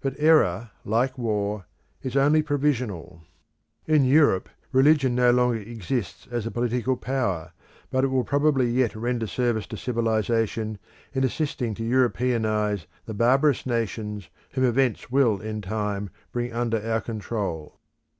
But 0.00 0.14
error, 0.18 0.70
like 0.84 1.18
war, 1.18 1.66
is 2.00 2.16
only 2.16 2.42
provisional. 2.44 3.22
In 3.88 4.04
Europe, 4.04 4.48
religion 4.70 5.16
no 5.16 5.32
longer 5.32 5.58
exists 5.58 6.28
as 6.30 6.46
a 6.46 6.50
political 6.52 6.96
power, 6.96 7.50
but 7.90 8.04
it 8.04 8.06
will 8.06 8.22
probably 8.22 8.70
yet 8.70 8.94
render 8.94 9.26
service 9.26 9.66
to 9.66 9.76
civilisation 9.76 10.78
in 11.12 11.24
assisting 11.24 11.74
to 11.74 11.82
Europeanise 11.82 12.86
the 13.06 13.14
barbarous 13.14 13.66
nations 13.66 14.28
whom 14.52 14.62
events 14.62 15.10
will 15.10 15.40
in 15.40 15.60
time 15.60 16.10
bring 16.30 16.52
under 16.52 16.80
our 16.80 17.00
control. 17.00 17.80